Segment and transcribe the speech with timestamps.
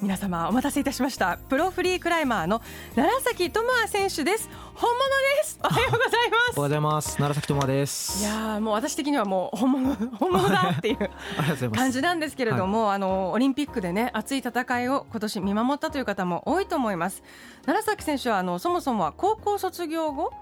[0.00, 1.38] 皆様お待たせいたしました。
[1.48, 2.62] プロフリークライマーの
[2.94, 4.48] 楢崎智亜選手です。
[4.74, 4.98] 本物
[5.42, 5.58] です。
[5.60, 6.12] おはようございます。
[6.20, 7.20] おはようございます。
[7.20, 8.22] 楢崎智亜です。
[8.22, 11.10] いやもう私的にはもう本物本物だっていう
[11.74, 17.24] 感じなんですけれども、はい、あのオリンピックでね熱い戦いを今年見守ったという方も多いと思います。
[17.66, 20.32] 楢崎選手はあのそもそもは高校卒業後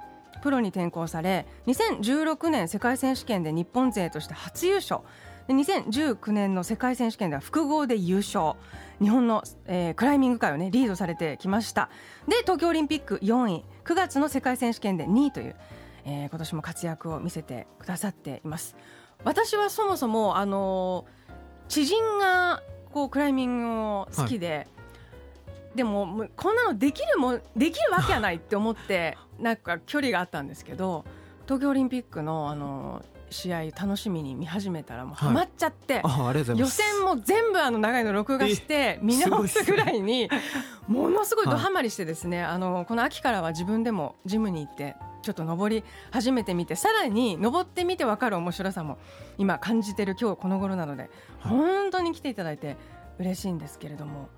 [0.42, 5.00] プロに転向され2016年世界選手権で日本勢として初優勝
[5.48, 8.54] 2019年の世界選手権では複合で優勝。
[9.00, 11.90] 日本の、えー、クライミング界をねリードされてきました。
[12.26, 13.64] で東京オリンピック4位。
[13.84, 15.56] 9月の世界選手権で2位という、
[16.04, 18.76] えー、今年も活躍を見せてくださっています。
[19.24, 21.06] 私はそもそもあの
[21.68, 24.66] 知人がこうクライミングを好きで、はい。
[25.76, 31.04] でもこんなのできるもできるわけはないって思って なんか距離があったんですけど
[31.44, 40.28] 東京オリンピックのあの試合楽しみに見始めたらもうハマっちゃって、はい、予選も全部あの長いの録画して見直すぐらいに
[40.86, 45.82] ものすごいドハマりしてですね、あのこの秋からは自分でもジムに行ってちょっと登り
[46.12, 48.98] 始めてみてさらに登ってみて分かる面白さも
[49.38, 51.10] 今感じてる今日この頃なので
[51.40, 52.76] 本当に来ていただいて
[53.18, 54.28] 嬉しいんですけれども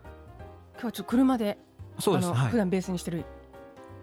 [0.75, 1.59] 今日はちょっと車で
[1.99, 3.25] そうです、普段ベースにしてる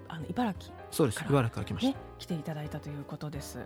[0.07, 1.23] あの茨城そうです。
[1.27, 3.65] 茨城から来ました、ね、来ていただいたということです。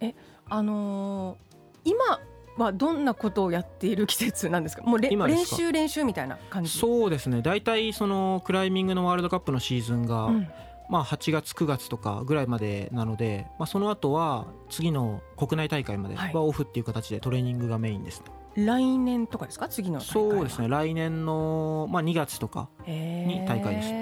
[0.00, 0.14] え
[0.48, 2.20] あのー、今
[2.56, 4.82] はどんなことをやっている季節なんですか？
[4.82, 6.70] もう練習練習みたいな感じ？
[6.70, 7.40] そうですね。
[7.42, 10.48] 大体そのクライミングのワールドカップのシーズンが、うん、
[10.88, 18.22] まあ、8月9月とかぐらいまでなので、まあ、その後は次の国内大会まではオフっていう形でトレーニングがメインです、
[18.56, 19.68] ね、来年とかですか？
[19.68, 20.68] 次のそうですね。
[20.68, 23.92] 来年の、まあ、2月とかに大会です、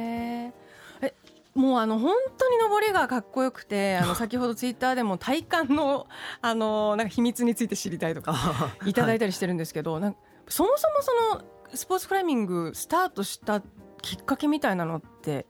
[1.56, 6.06] もうあの本当に登りがかっこよくて あの先ほどツイッターでも体幹の
[6.42, 8.34] あのなんか秘密について知りたいとか
[8.86, 8.92] い。
[8.92, 10.16] ただいたりしてるんですけど、はい、なん
[10.48, 13.62] そもそもそのスポーツクライミングスタートした
[14.02, 15.46] きっかけみたいなのって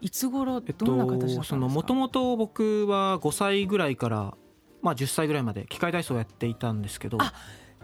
[0.00, 4.34] いつ頃どんな形だったんもともと僕は5歳ぐらいから、
[4.82, 7.18] まあ、10歳ぐらいまで機械体操をやっていたんですけど。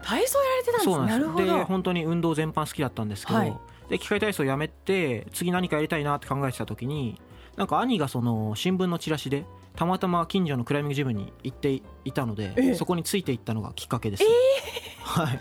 [0.01, 1.45] 体操やられてたんですなんです。
[1.45, 3.57] で本当に運動全般好きだったんですけど、はい、
[3.89, 7.19] で機械体操をやめて次何かやりたいなって考えてた時に
[7.55, 9.45] なんか兄がその新聞のチラシで
[9.75, 15.39] たまたま近所のクライミングジムに行っていたので、えー、そこについていったのがきっかけです、えー、はい。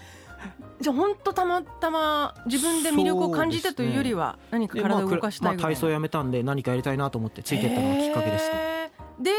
[0.81, 9.31] じゃあ本当たまたま自分で魅力を感じたというよりは何か体を動かしたいい、まあ、体操やめたんで何かやりたいなと思ってついていったのがきっかけです、ね、で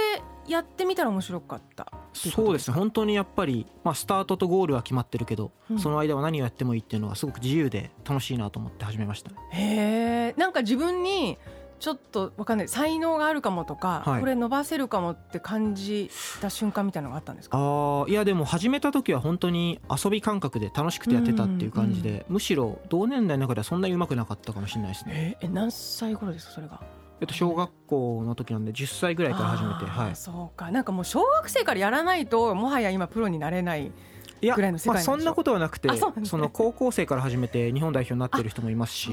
[0.48, 2.76] やってみたら面白かったそうですね。
[2.76, 9.32] 本当にやっぱり、まあ、スタートとゴールは決まってるけど、うん、その間は何をやってもいいっていうのはすごく自由で楽しいなと思って始めました。
[9.52, 11.38] へえんか自分に
[11.80, 12.68] ちょっとわかんない。
[12.68, 16.10] 才能があるかもとか、はい、これ伸ばせるかもって感じ
[16.42, 17.58] た瞬間みたいなのがあったんですか？
[17.60, 25.38] あいやでも始めた時は本当に遊び感覚で楽しくてやってたっていう感じで、うんうん、むしろ同年代の中ではそんなにうまくなかったかもしれないですね。
[25.42, 26.80] え何歳頃ですかそれが？
[27.22, 30.70] えっと、小学校の時なんで10歳ぐらいから始めて、はい、そうか。
[30.72, 33.92] なんかもう小学生からやらないともはや今プロになれない
[34.42, 35.90] いや、まあ、そんなことはなくて
[36.24, 39.10] その高校生から始めて日本代表になってる人もいますし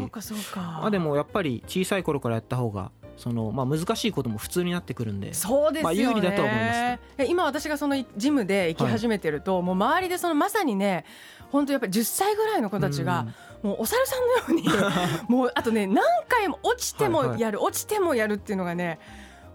[0.55, 7.25] まあ、でもやっぱり小さい頃からやった方がその、まあ、難しいことも普通になってくるんでそうですよ、ね、まあ、有利だとは思います。
[7.29, 11.05] 今私がそのジムで行き始めてると、はい、もう周りでそのまさにね
[11.51, 13.27] 本当やっぱり10歳ぐらいの子たちが、
[13.63, 14.69] もうお猿さんのように
[15.29, 18.99] もうあとね何回も落ちてもやる、はいはい、落ちてもやるっていうのがね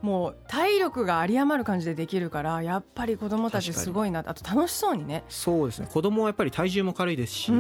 [0.01, 4.23] もう体力が有り余る感じでできるからやっぱり子供たちすごいな。
[4.25, 5.23] あと楽しそうにね。
[5.27, 5.88] そうですね。
[5.91, 7.51] 子供はやっぱり体重も軽いですし、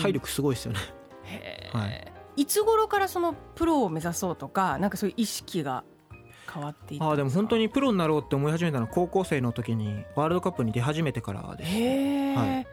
[0.00, 0.78] 体力すごいですよね。
[1.24, 5.84] へはい、いつ頃からそのプロを目指そうとかなんかそういう意識が
[6.52, 11.70] 変わっていあでも本当にプロになろうって思い始めたのは高校生の時にワールドカップに出始めてからです。
[11.70, 12.66] へはい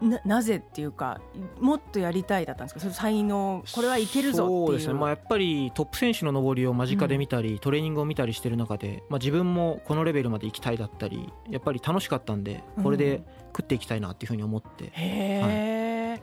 [0.00, 1.20] ななぜっていうか
[1.60, 2.80] もっとやりたいだったんですか？
[2.80, 13.22] その才能これはいけるぞそうですね、まあ、やっぱりトップ選手の上りを間近で見たり、うん、トレーニングを見たりしてる中で、まあ、自分もこのレベルまで行きたいだったりやっぱり楽しかったんでこれで
[13.56, 14.94] 食っていきたいなっていうふうに思って、うん、へ
[15.38, 16.20] え、はい、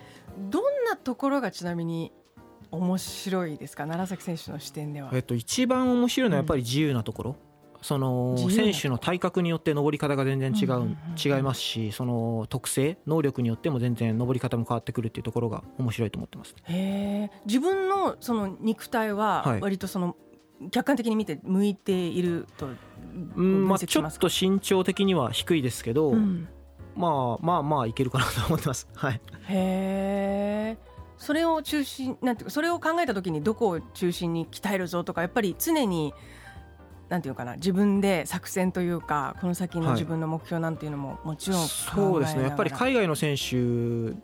[0.50, 2.12] どんなところがちなみに
[2.72, 3.86] 面白いですか？
[3.86, 5.10] 楢崎選手の視点では。
[5.14, 7.38] えっと、一番面白いのはやっぱり自由なところ、うん
[7.86, 20.16] その選手の体格によって登り方が全然違う,、違いますしその特性能力によっても全然登り方も変わってくるっていうところが面白いと思ってます、へ自分のその肉体は割とその
[20.72, 22.70] 客観的に見て向いていると
[23.36, 26.50] うんまあ、ちょっと身長的には低いですけど、うん、
[26.96, 28.90] まあまあまあいけるかなと思ってます。
[28.96, 30.78] はい、へえ
[31.18, 36.14] それを中心なんていうかそれを考えた時にどこを中心に鍛えるぞとかやっぱり常に
[37.10, 42.44] なんていうかな自分で作戦というかこの先の自分の目標なんていうのももちろん、はい、そうですね。
[42.44, 43.56] やっぱり海外の選手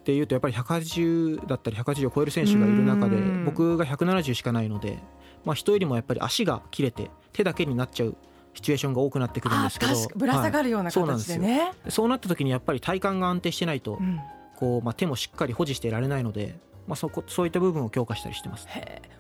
[0.04, 4.98] でいうとやっぱり180だったり180を超える選手がいる中で僕が170しかないので、
[5.46, 8.16] まあ、人よりもやっぱり足が切れて手だけになっちゃう
[8.54, 9.94] シチュエーションが多くなってくるんですけど。
[10.16, 14.20] ぶら下がるような形でね、はい、そうなった時にやっぱり体幹が安定してないと、うん、
[14.58, 16.56] こうまあ、手もしっかり保持していられないので、
[16.92, 18.68] まあ、そこそういった部分を強化したりしてます、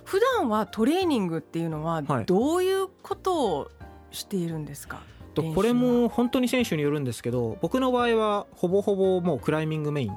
[0.04, 3.72] 普段はトレーニングっていうのはどういうことを
[4.12, 4.98] しているんですか、
[5.38, 5.44] は。
[5.46, 10.12] い、これも本当に選手によるんですけど僕の場合はほぼほぼもうクライミングメイン。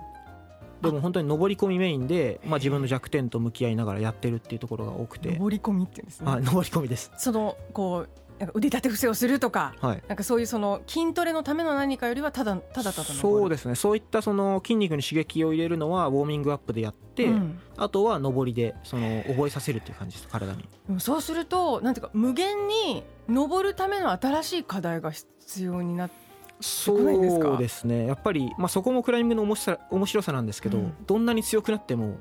[0.82, 5.38] でも本当に上り込みメインで、まあ、自分の弱点と向き合いながらやってるっていうところが多くて。
[5.38, 6.30] 上り込みっていうんですね。
[6.30, 7.12] 上り込みです。
[7.16, 8.08] そのこう
[8.44, 13.74] なんか腕立て伏せをするとか、はい、なんかそういうその筋トレのための何かよりはただただただそうですね。
[13.74, 20.68] そういったその筋肉に刺激を入れるのはウォーミングアップでやって、うん、あとは上りでその覚えさせるっていう感じです体に。
[20.98, 26.24] そうするとなんていうか無限に上るための新しい課題が必要になって
[26.60, 28.06] そうですね。
[28.06, 32.16] やっぱり、まあ、そこもクライミングの面白さ面白さなんですけど、うん、どんなに強くなっても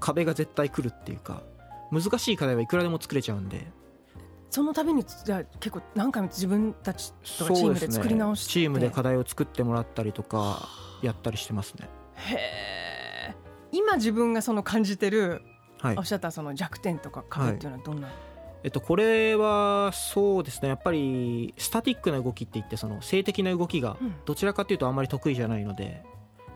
[0.00, 1.42] 壁が絶対来るっていうか
[1.90, 3.70] 難しい課題はいくらでも作れちゃうんで
[4.50, 10.68] その度にじゃ結構何回も自分たちとかチームで作り直して、ね、チームで課題を作ってもらったりとか
[11.02, 11.88] やったりしてますね。
[12.16, 13.34] へえ
[13.72, 15.42] 今自分がその感じてる、
[15.78, 18.16] はい、おっしゃったその弱点とか壁っていうのはどんな、はい、
[18.64, 20.68] えっと、これはそうですね。
[20.68, 26.02] やっぱりスタティックな動きっていってその静的な動きがどちらかというとあんまり得意じゃないので、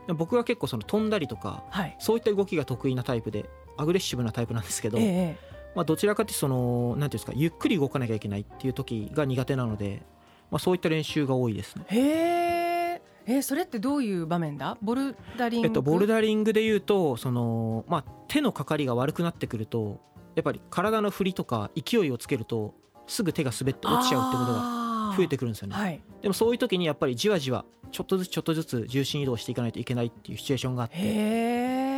[0.09, 10.03] うん、僕は結構その飛んだりとか、はい、そういった動きが得意なタイプでアグレッシブなタイプなんですけど、ええまあ、どちらかというとそのなんていうんですかゆっくり動かなきゃいけないっていう時が苦手なので、
[10.49, 11.85] まあ、そういった練習が多いですね。
[11.89, 11.99] へ
[12.93, 14.77] ええそれってどういう場面だ？
[14.81, 19.99] ボルダリング、えっと、ボルダリングでいうとその、まあ、手のかかりが悪くなってくると
[20.35, 22.75] やっぱり体の振りとか勢いをつけると
[23.07, 30.97] すぐ手が滑って落ちちゃうってことが増えてくるんですよね、はい、でもそういう時にやっぱりじわじわちょっとずつちょっとずつ重心移動していかないといけないっていうシチュエーションがあって。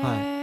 [0.02, 0.37] はい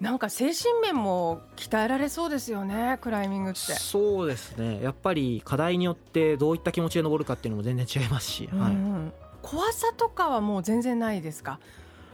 [0.00, 3.58] なんか精神面も鍛えられそうですよねクライミングって。
[3.58, 4.82] そうですね。
[4.82, 8.76] やっぱり課題によってどういった気持ちで登るかっていうのも全然違いますし、はい、
[9.40, 11.58] 怖さとかはもう全然ないですか？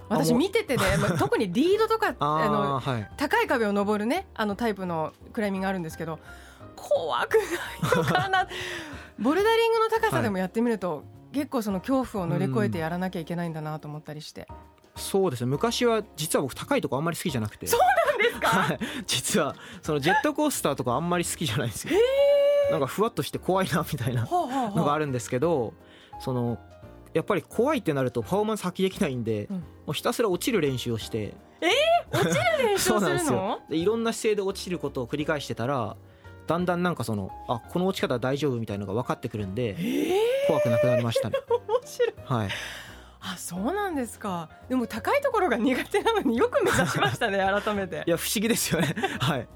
[0.09, 6.19] 私見ててね、 まあ、特にリードとかあの、はい、高い壁を登るねあのタイプのクライミングあるんですけど
[6.77, 7.43] 怖くな
[7.95, 8.47] いのかな？
[9.19, 11.03] ボルダリングの高さでもやってみると、は
[11.33, 14.49] い、結構その恐怖を乗り越えてやらなきゃいけないんだなと思ったりして、
[14.97, 15.47] そうですね。
[15.47, 17.67] 昔は実は僕高いとこあんまり好きじゃなくて。
[17.67, 21.95] そうなんですか、はい、実はそのジェットコースターとかあんまり好きじゃないんですよ。
[22.71, 25.75] なんかふわっとして怖いなみたいなのがあるんですけど
[26.21, 26.59] その
[27.13, 31.35] やっぱり怖いってなるとパフォーマンス発揮できないんで、うん、もうひたすら落ちる練習をして。
[31.63, 33.59] えー、落ちる練習を するの？
[33.69, 35.97] でいろんな姿勢で落ちることを繰り返してたら
[36.47, 41.39] だんだんなんかそのあこの落ち方大丈夫みたいなのが分かってくるんで、えー、怖くなくなりましたね。
[41.51, 42.49] 面白い、はい
[43.35, 44.49] あそうなんですか。
[44.69, 48.05] でも高いところが苦手なのによく目指しましたね 改めて。
[48.07, 48.95] いや不思議ですよね。
[49.21, 49.49] はい。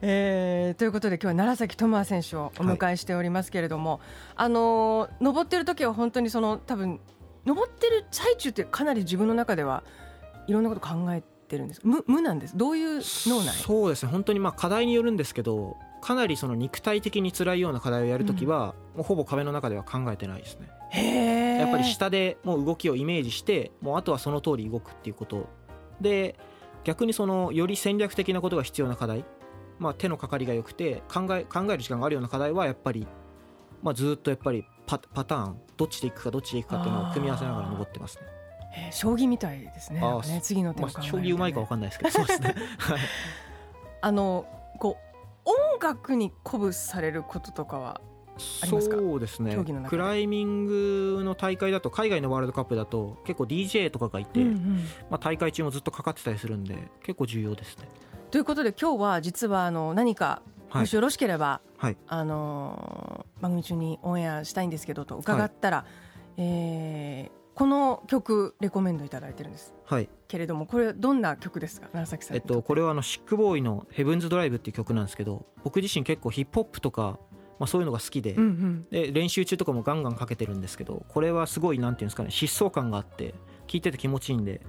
[0.00, 4.00] えー、ということで今日は楢崎智亜選手をお迎えしておりますけれども、はい、
[4.36, 7.00] あの登ってる時は本当にその多分
[7.44, 9.82] 登ってる最中ってかなり自分の中では
[10.46, 12.56] いろんなこと考えてるんです無無なんです？
[12.56, 13.54] どういう脳内？
[13.54, 20.68] そうですね本当にまあ課題によるんですけどかなりその肉体的に辛いような課題をやるときは、もうほぼ壁の中では考えてないですね。
[21.58, 25.48] やっぱり下でもう動きをイメージしてもうあとはその通り動くっていうこと
[26.00, 26.38] で
[26.84, 29.24] 逆にそのより戦略的なことが必要な課題、
[29.78, 33.06] まあ、手のかかりが良くて考え考える時間があるような課題はやっぱり、
[33.82, 38.38] まあ、ずっとやっぱりパパターンどっちでいくかどっちでいくかっていうのを組み合わせながら登ってますね。
[38.92, 40.00] 将棋みたいですね。
[40.02, 42.54] あね次の手を、ね、まあ、将棋うまいかわかんないですけど、そうですね。
[44.00, 44.46] あの
[44.78, 44.96] こ
[45.44, 48.00] う音楽に鼓舞されることとかは
[48.38, 49.56] そうですね。
[49.88, 57.88] クライミングの大会だと海外のワールドカップだと結構 DJ とかがいて、うんうん、まあ、大会中もずっとかかってたりするんで結構重要ですね。
[58.30, 60.42] ということで今日は実はあの何か
[60.72, 65.86] もしよろしければ、はい、あの番組中にオンエアしたいんですけどと伺ったら、はい、
[66.36, 71.88] えー、この曲レコメンドいただいてるんです、はい、けれどもこれどんな曲ですか？
[71.94, 77.18] 楢崎さん、えっと、これはあのシックボーイの「ヘブンズ・ドライブ」っていう曲なんですけど僕自身結構ヒップホップとか、
[77.58, 83.34] まあ、そういうのが好きでうんうん、で練習中とかもガンガンかけてるんですけどこれはすごいなんていうんですかね疾走感があって
[83.66, 84.60] 聴いてて気持ちいいんで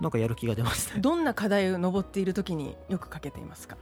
[0.00, 1.00] なんかやる気が出ますね。
[1.00, 3.76] どんな課題を登っている時によくかけていますか？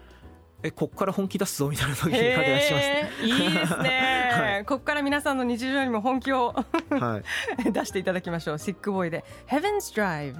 [0.62, 6.52] えこっから本気出すぞみたいな時に駆け出しましたいいですね、 はい、こっから皆さんの日常にも本気を
[6.90, 7.23] は
[7.64, 8.58] い、 出していただきましょう。
[8.58, 10.35] シックボーイで Heaven's Drive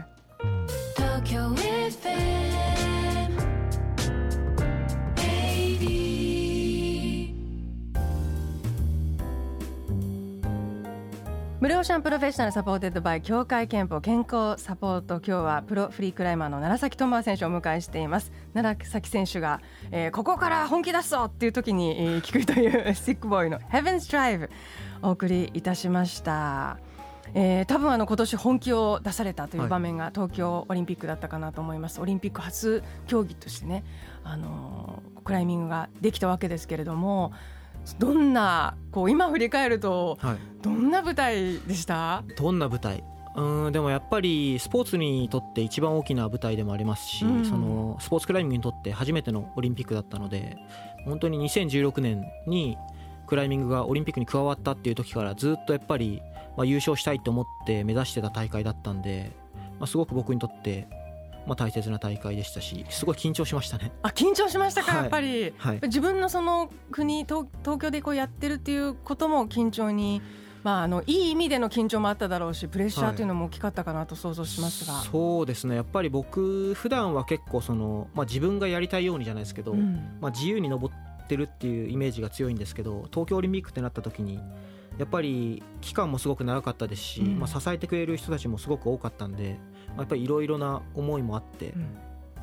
[11.61, 18.31] ブルーオーシャン Professional supported by 協会けんぽ健康サポート今日はプロフリークライマーの楢崎智亜選手をお迎えしています。
[18.55, 19.61] 楢崎選手が、
[19.91, 24.49] えー、ここから本気出すぞっていう時に、えー、聞くというスティックボーイの Heaven's Drive
[25.03, 26.79] お送りいたしました。
[27.35, 33.85] えー、多分あの今年本気を出されたという場面が東京オリンピックだったかなと思います、はい、オリンピック初競技としてね、
[34.23, 37.33] あのー、クライミングができたわけですけれども
[37.97, 40.19] どんなこう今振り返ると、
[40.63, 42.23] どんな舞台でした？
[42.37, 43.05] どんな舞台？
[43.37, 50.57] うんでもやっぱりスポーツにとって一番大きな舞台でもありますし、うん、そのスポーツクライミングにとって初めてのオリンピックだったので
[51.05, 52.77] 本当に2016年に
[53.29, 56.21] クライミングがオリンピックに加わったっていう時からずっとやっぱり、
[56.57, 59.31] まあ、優勝したいと思って目指してた大会だったんで、
[59.79, 60.89] まあ、すごく僕にとって
[61.49, 63.91] まあ、大切な大会でしたしすごい緊張しましたね。
[64.03, 70.23] あ緊張しましたか、はい、やっぱり、はい、自分のその国東東京でこうやってるっていうことも緊張に。
[70.65, 75.77] まあ、あのいい意味での緊張もあっただろうしプレッシャーというのも大きかったかなと想像しますが、はい、そうですね。
[75.77, 84.41] やっぱり僕普段は結構その、まあ、自分がやりたいようにじゃないですけど、うん、まあ、自由に登ってるっていうイメージが強いんですけど東京オリンピックってなった時に
[84.99, 89.59] やっぱり期間もすごく長かったですし、うん、まあ、支えてくれる人たちもすごく多かったんで、
[89.99, 91.75] やっぱりいろいろな思いもあって、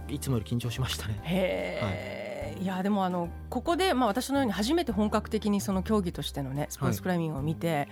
[0.07, 1.19] うん、いつもより緊張しましたね。
[1.23, 7.87] へはい、いやでもあのここで、まあ、私のように初めて本格的にその競技としてのねスポーツクライミングを見て、はい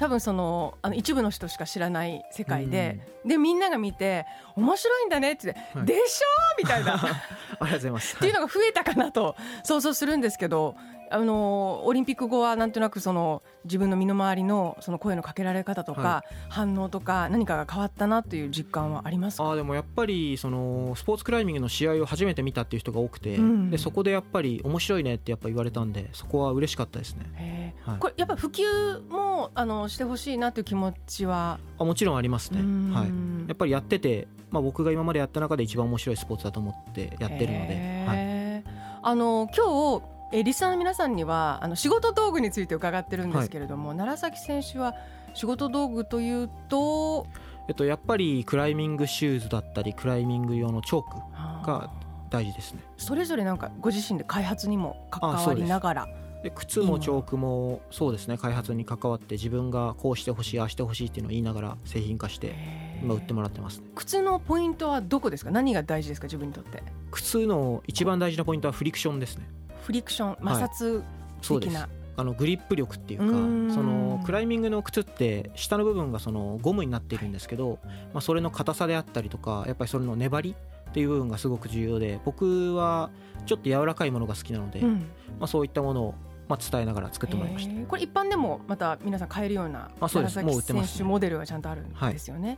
[0.00, 4.24] 多分そのあの一部の人しか知らない世界で、うん、でみんなが見て
[4.56, 6.94] 面白いんだねって、はい、でしょみたいな。
[6.96, 8.16] ありがとうございます。
[8.16, 10.74] っていうのが増えたかなと想像するんですけど
[11.12, 31.58] あのオリンピック後はなんとなくその自分の身の回りのその声のかけられ方とか、はい、反応とか何かが変わったなという実感はありますあでもやっぱりそのスポーツクライミングの試合を初めて見たっていう人が多くて、うん、でそこでやっぱり面白いねってやっぱ言われたんでそこは嬉しかったですね、はい、これやっぱ普及もあのしてほしいなという気持ちは？
[31.78, 32.60] あもちろんありますね、
[32.94, 33.08] はい、
[33.48, 38.64] やっぱりやってて、まあ、僕が今までやった中で一番面白いスポーツだと思ってやってるので、はい、
[39.02, 44.94] あの今日えリスナーの皆さんにはあの仕事道具について伺ってるんですけれども、はい、楢崎選手は
[45.34, 47.26] 仕事道具というと、
[47.68, 51.90] えっと、やっぱりクライミングシューズだったりクライミング用のチョークが
[52.30, 52.80] 大事ですね。
[52.96, 56.08] それぞれなんかご自身で開発にも関わりながら
[56.42, 58.38] で靴もチョークもそうですね。
[58.38, 62.54] 開発に関わって自分がこうしてほしいああしてほしいっていうのを言いながら製品化して
[63.02, 65.50] 今売ってもらってます、ね、靴のポイントはどこですか？
[65.50, 66.28] 何が大事ですか？
[66.28, 66.82] 自分にとって。
[67.10, 69.46] 靴の一番大事なポイントはフリクションですね
[69.82, 71.02] フリクション摩擦
[71.60, 77.78] 的な、はい、あのグリップ力っていうかそのクライミングの靴って下の部分がそのゴムになっているんですけど、
[78.12, 80.54] まあ、それの硬さであったりとかやっぱりそれの粘り
[80.90, 83.10] っていう部分がすごく重要で僕は
[83.46, 85.06] ちょっと柔らかいものが好きなので、うん、
[85.38, 86.14] まあ、そういったものを
[86.50, 87.86] まあ、伝えながら作ってもらいました。
[87.86, 92.54] これ一般でもまた皆さん買えるような楢崎選手モデルがちゃんとあるんですよね、は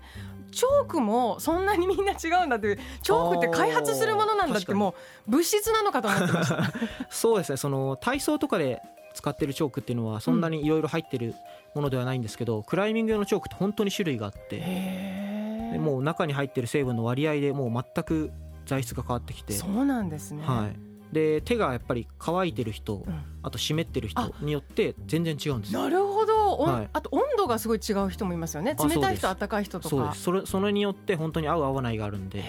[0.49, 4.95] い、チョークもそんなにみんな違うんだというチョークって開発するものなんだっても
[5.29, 6.73] う物質なのかと思ってました。
[7.11, 7.59] そうですね。
[7.59, 8.81] その体操とかで
[9.13, 11.35] 使ってるチョークっていうのはそんなにいろいろ入ってる
[11.75, 18.31] ものではないんですけど、うん、クライミング用のチョークって本当に種類があってもう中に入ってる成分の割合でもう全く
[18.65, 19.53] 材質が変わってきて。
[19.53, 28.75] そうなんですね、はいで手がやっぱり乾いてる人、うん、あと湿ってる人によって全然違うんですなるほど、はい、あと温度がすごい違う人もいますよね。
[28.79, 29.89] 冷たい人温かい人とか。
[29.89, 30.23] そうです。
[30.23, 32.43] それそれによって本当に合う合わないがあるんで、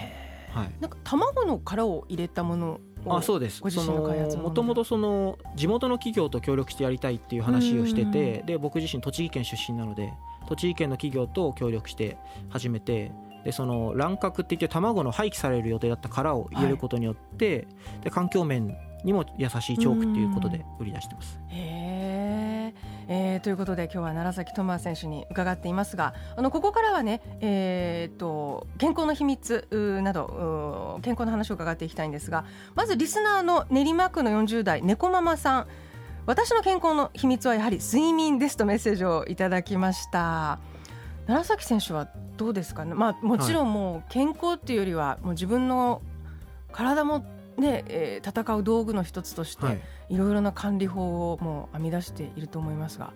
[0.52, 3.62] はい、なんか卵の殻を入れたものあそうです。
[3.62, 4.64] ご自身の開発もと。
[4.64, 10.14] もとその地元の企業と協力してやりたいっていう話をしててで僕自身栃木県出身なので
[10.48, 12.18] 栃木県の企業と協力して
[12.50, 13.12] 始めて
[13.44, 21.40] でその卵殻っていって卵の廃棄される予定だった殻を入れることによって、はい、で環境面にも優しいチョークっていうことで売り出してます。
[21.50, 22.74] へ
[23.08, 29.68] えー、ということで今日は楢崎智亜選手に伺っていますがあのここからはね、えーと、健康の秘密
[30.02, 32.46] など健康の話を伺っていきたいんですが
[32.76, 35.68] まずリスナーの練馬区の40代猫ママさん。
[36.26, 40.60] 私の健康の秘密はやはり睡眠ですとメッセージをいただきました
[41.28, 46.02] 楢崎選手はどうですかね、まあ、もちろんもう健康っていうよりはもう自分の
[46.72, 47.26] 体も
[47.58, 53.14] ね、えー、戦う道具の一つとして、い、ろいろな管理法をもう編み出していると思いますが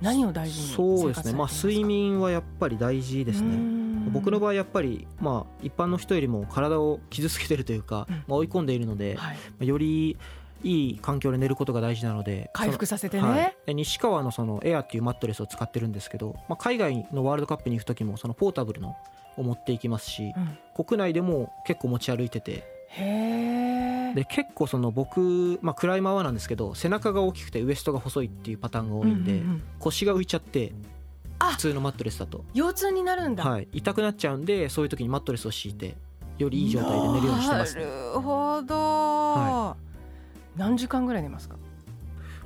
[0.00, 3.78] 何を大事にそうですね、まあ、睡眠はやっぱり大事ですね。
[4.10, 10.16] 僕の場合やっぱり、まあ、一般の人よりも体を傷つけてるというか、うん、まあ、追い込んでいるので、はい、より
[10.62, 18.96] いい環境で寝ることが大事なので回復させてね、はい、で西川のそのエアっていうマットレスを使ってるんですけど、まあ、海外のワールドカップに行く時もそのポータブルの
[19.36, 22.78] を持っていきますし、うん、国内でも結構持ち歩いてて。
[24.14, 30.72] で結構その僕、まあ、クライマーはなんですけど背中が大きくてウエストが細いっていうパターンが多いんで、うんうんうん、腰が浮いちゃって
[31.38, 32.46] 普通のマットレスだと。
[32.54, 35.96] 腰痛になるんだ、はい、痛くなっちゃうんでそういう時にマットレスを敷いて
[36.38, 39.87] よりいい状態で寝るようにしてます、ね、なるほど、はい、
[40.56, 41.56] 何時間ぐらい寝ますか？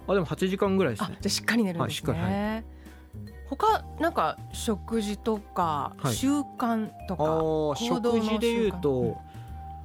[0.09, 1.17] あでも8時間ぐらいですね。
[1.21, 2.65] じゃしっかり寝るんですね、はいはい、
[3.47, 9.19] 他なんか食事とか習慣とか、はい、食事でいうと、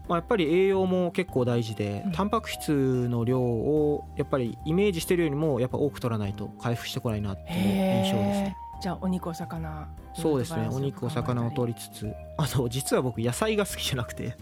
[0.10, 7.58] まあ、やっぱり栄養も結構大事で、うん、タンパク質の量をやっぱりイメージしてるよりもやっぱ多く取らないと回復してこないなっていう
[8.06, 8.58] 印象ですね。
[8.80, 10.68] じゃあお肉お魚そうですね。
[10.72, 12.14] お肉お魚を取りつつ。
[12.38, 14.36] あの実は僕野菜が好きじゃなくて、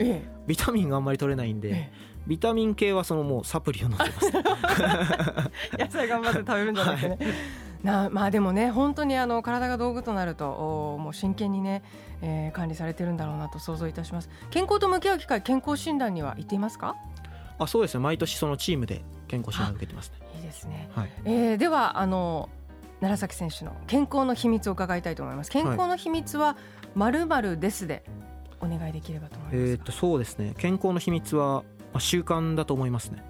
[0.00, 1.92] ええ、ビタミンがあんまり取れないんで、ええ、
[2.26, 4.32] ビタミン系はそのもうサプリを飲んでます。
[5.78, 7.28] 野菜頑張って食べるんじゃなくてね、はい。
[7.84, 11.82] なまあでもね本当にあの体が道具となるともう真剣にね、
[12.22, 14.30] えー、管理されてるんだろうなと想像いたします。
[14.50, 16.96] 健康と向き合う機会健康診断には行っていますか？
[17.58, 18.00] あそうですね。
[18.00, 20.26] 毎年そのチームで健康診断を受けてますね。
[20.36, 22.48] いいですね、はい、えー、ではあの
[23.02, 25.50] 楢崎選手の健康の秘密を伺いたいと思います。
[25.50, 26.56] 健康の秘密は
[26.94, 28.04] まるですで
[28.60, 30.54] お願いできればと思います、えっとそうですね。
[30.58, 31.64] 健康の秘密は
[31.98, 33.24] 習慣だと思いますね。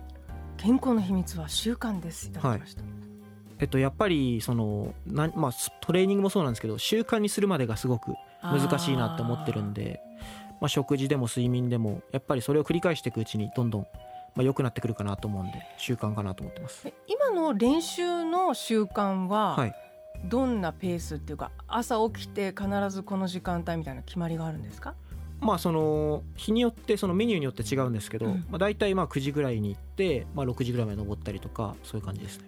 [0.56, 2.28] 健康の秘密は習慣です。
[2.28, 2.90] いただきました、はい。
[3.60, 10.00] えっと、やっぱりそのな、まあ、トレーニングもそうなんですけど習慣にするまでがすごく難しいなって思ってるんで
[10.60, 13.87] まあ、食事でも睡眠でもやっぱりそれを繰り返していくうちにどんどん
[14.34, 16.87] まあ良くなってくるかなと思うんで習慣かなと思ってます。
[17.06, 19.75] 今の練習の習慣は、はい、
[20.26, 24.95] どんなペースっていうか朝起きて必ずこの時間帯みたいな決まりがあるんですか？
[25.40, 32.44] まあその日によってそのメニューによって違うんですけど、うん、まあ大体まあ9時ぐらいに行って、まあ、6時ぐらいまで登ったりとかそういう感じですね。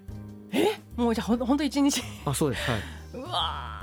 [0.53, 1.01] え？
[1.01, 2.03] もうじゃあほんと一日？
[2.25, 2.71] あそうです。
[2.71, 2.81] はい。
[3.15, 3.83] うわ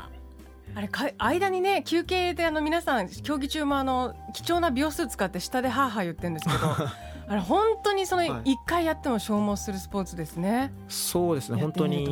[0.75, 6.57] あれか間にね休憩であの皆さん競技中もあの貴重な秒数使って下でハーハー言ってるんですけど
[7.27, 11.61] あれ本当にその一回やっても消耗するスポーツですね、はい、そうですね。
[11.61, 12.07] 本当に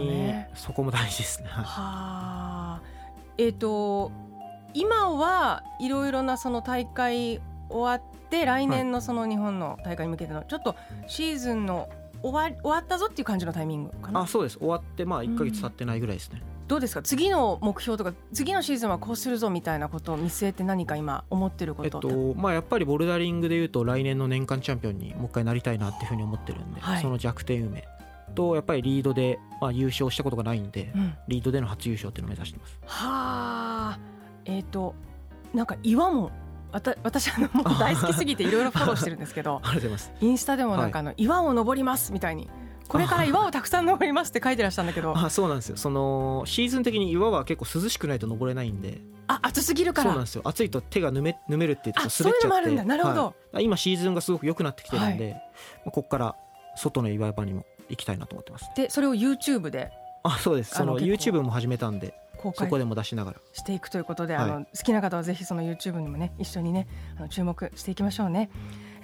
[0.53, 1.49] そこも大事ですね。
[1.49, 2.81] はあ
[3.37, 4.11] えっ、ー、と
[4.77, 10.75] 今はいろいろなその大会終わって来年のその日本の大会に向けてのちょっと
[11.07, 11.89] シーズンの
[12.21, 14.21] 終わ終わったぞっていう感じのタイミングかな？
[14.21, 14.59] あそうです。
[14.59, 17.01] 終わってまあ1か月経ってないぐらいですね、うん、どうですか？
[17.01, 27.87] 次の目標とか次のシーズンはこうするぞみたいなことを見据えて何か今思ってること、えっとまあ、やっぱりボルダリングでいうと来年の年間チャンピオンにもう一回なりたいなっていうふうに思ってるんで、はい、その弱点埋め。
[28.35, 32.77] とやっぱりリードで、まあ、優勝したことがないんで、うん、リードでの初優勝っていうのを目指してます。
[32.85, 33.09] は
[33.53, 33.56] あ
[34.47, 34.95] えっ、ー、と
[35.53, 36.31] なんか岩も
[36.71, 39.61] わた私あのもう大好きすぎていろいろフォローしてるんですけど
[40.19, 42.49] インスタでもなんかあの、岩を登りますみたいに
[42.87, 45.77] これから岩をたくさん登りますって書いてらっしゃるんだけど あそうなんですよ。
[45.77, 49.01] そのシーズン的に岩は結構涼しくないと登れないんで。
[49.27, 50.11] あ暑すぎるから。
[50.11, 50.41] そうなんですよ。
[50.45, 52.83] 暑いと手がぬめぬめるって言って滑っちゃって。
[52.83, 55.41] なるほど、はい、今シーズンがすごく良くなってきてるんで、はい、
[55.85, 56.35] ここから
[56.75, 59.91] 外の岩場にも行きたいなと思ってます、でそれを YouTube で？
[60.23, 60.75] あそうです。
[60.75, 63.37] その YouTube も始めたんで公開そこでも出しながら。
[63.53, 68.49] していくということで、はい、あの好きな方はぜひその YouTube にもね一緒にねあの注目していきましょうね。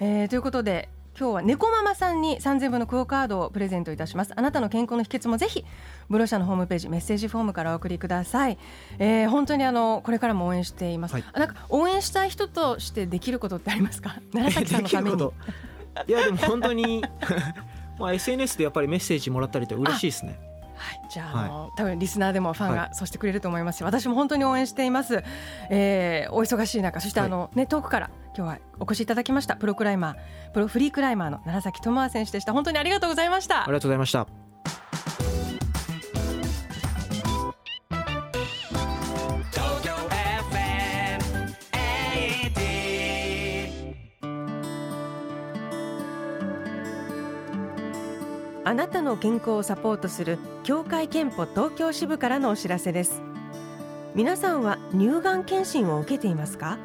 [0.00, 4.32] えー、ということで今日は猫ママさんに3000分のクオカードをプレゼントいたします。
[4.34, 5.64] あなたの健康の秘訣もぜひ
[6.10, 8.58] ブロシャのホームページメッセージフォームからお送りください、
[8.98, 14.16] えー、本当にあのこれからも応援しています、はい、なんか応援したい人としてできることってありますか？
[14.34, 15.16] 楢崎さんのために。
[16.08, 17.04] いやでも本当に
[18.00, 20.40] まあ SNS でやっぱりメッセージもらったりと嬉しいですね
[20.84, 25.22] はい、じゃあ、はい、あの多分リスナーでもファンがそうしてくれると思いますし、はい、私も本当に応援しています、
[25.70, 32.52] えー、お忙しい中そしてあの、ね、遠くから今日はお越しいただきましたプロクライマープロフリークライマーの楢崎智亜選手でした。
[32.52, 33.62] 本当にありがとうございました。
[33.62, 34.43] ありがとうございました
[48.74, 53.22] あなたの健康をサポートする協会憲法東京支部からのお知らせです。
[54.16, 56.78] 皆さんは乳がん検診を受けていますか？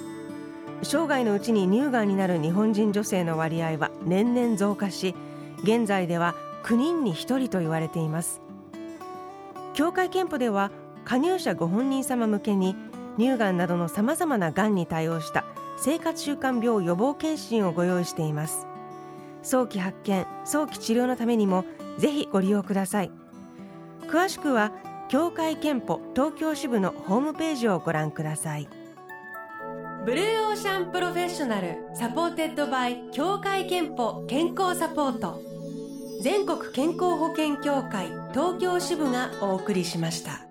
[0.84, 5.15] 生涯のうちに乳がんになる日本人女性の割合は年々増加し
[5.63, 8.39] 現在では9人に1人と言われています。
[9.73, 10.69] 協会憲法では
[11.06, 12.75] 加入者ご本人様向けに
[13.17, 15.43] 乳がんなどのさまざまながんに対応した
[15.80, 18.67] 生活習慣病予防検診をご用意しています。
[19.41, 21.65] 早期発見早期治療のためにも
[21.97, 23.12] ぜひご利用ください。
[24.08, 24.71] 詳しくは
[25.10, 28.67] 協会けんぽ東京支部のホームページをご覧ください。
[30.06, 35.41] ブルーオーシャン Professional supported by 協会けんぽ健康サポート。
[36.21, 40.48] 全国健康保険協会東京支部がお送りしました。